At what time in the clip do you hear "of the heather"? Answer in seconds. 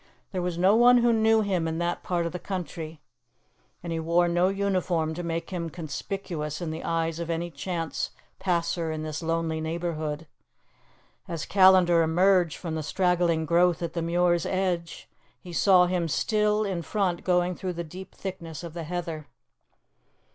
18.63-19.27